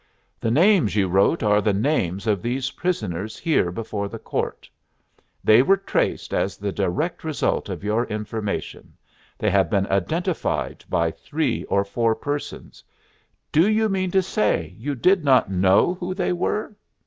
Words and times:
"The 0.39 0.49
names 0.49 0.95
you 0.95 1.07
wrote 1.07 1.43
are 1.43 1.61
the 1.61 1.73
names 1.73 2.25
of 2.25 2.41
these 2.41 2.71
prisoners 2.71 3.37
here 3.37 3.71
before 3.71 4.07
the 4.09 4.17
court. 4.17 4.67
They 5.43 5.61
were 5.61 5.77
traced 5.77 6.33
as 6.33 6.57
the 6.57 6.71
direct 6.71 7.23
result 7.23 7.69
of 7.69 7.83
your 7.83 8.05
information. 8.07 8.97
They 9.37 9.51
have 9.51 9.69
been 9.69 9.85
identified 9.91 10.83
by 10.89 11.11
three 11.11 11.65
or 11.65 11.85
four 11.85 12.15
persons. 12.15 12.83
Do 13.51 13.69
you 13.69 13.89
mean 13.89 14.09
to 14.09 14.23
say 14.23 14.73
you 14.75 14.95
did 14.95 15.23
not 15.23 15.51
know 15.51 15.93
who 15.93 16.15
they 16.15 16.33
were?" 16.33 16.75